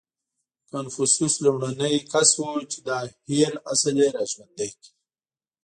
[0.71, 4.83] •کنفوسیوس لومړنی کس و، چې دا هېر اصل یې راژوندی کړ.